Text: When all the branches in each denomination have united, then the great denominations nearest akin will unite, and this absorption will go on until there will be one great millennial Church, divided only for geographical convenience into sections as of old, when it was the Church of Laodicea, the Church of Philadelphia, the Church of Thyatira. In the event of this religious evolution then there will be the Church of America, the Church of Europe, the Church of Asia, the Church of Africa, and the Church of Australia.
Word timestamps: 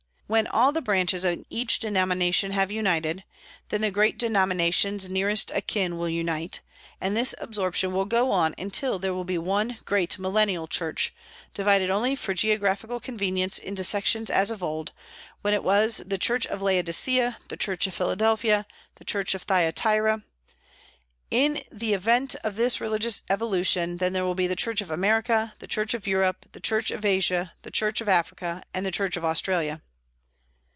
When 0.31 0.47
all 0.47 0.71
the 0.71 0.81
branches 0.81 1.25
in 1.25 1.45
each 1.49 1.79
denomination 1.79 2.51
have 2.53 2.71
united, 2.71 3.25
then 3.67 3.81
the 3.81 3.91
great 3.91 4.17
denominations 4.17 5.09
nearest 5.09 5.51
akin 5.53 5.97
will 5.97 6.07
unite, 6.07 6.61
and 7.01 7.17
this 7.17 7.35
absorption 7.37 7.91
will 7.91 8.05
go 8.05 8.31
on 8.31 8.55
until 8.57 8.97
there 8.97 9.13
will 9.13 9.25
be 9.25 9.37
one 9.37 9.77
great 9.83 10.17
millennial 10.17 10.67
Church, 10.67 11.13
divided 11.53 11.89
only 11.89 12.15
for 12.15 12.33
geographical 12.33 13.01
convenience 13.01 13.59
into 13.59 13.83
sections 13.83 14.29
as 14.29 14.49
of 14.49 14.63
old, 14.63 14.93
when 15.41 15.53
it 15.53 15.65
was 15.65 15.97
the 16.05 16.17
Church 16.17 16.45
of 16.47 16.61
Laodicea, 16.61 17.37
the 17.49 17.57
Church 17.57 17.85
of 17.85 17.93
Philadelphia, 17.93 18.65
the 18.95 19.03
Church 19.03 19.35
of 19.35 19.41
Thyatira. 19.41 20.23
In 21.29 21.61
the 21.73 21.93
event 21.93 22.35
of 22.35 22.55
this 22.55 22.79
religious 22.79 23.21
evolution 23.29 23.97
then 23.97 24.13
there 24.13 24.23
will 24.23 24.33
be 24.35 24.47
the 24.47 24.55
Church 24.55 24.79
of 24.79 24.89
America, 24.89 25.55
the 25.59 25.67
Church 25.67 25.93
of 25.93 26.07
Europe, 26.07 26.45
the 26.53 26.61
Church 26.61 26.89
of 26.89 27.03
Asia, 27.03 27.51
the 27.63 27.71
Church 27.71 27.99
of 27.99 28.07
Africa, 28.07 28.63
and 28.73 28.85
the 28.85 28.91
Church 28.91 29.17
of 29.17 29.25
Australia. 29.25 29.81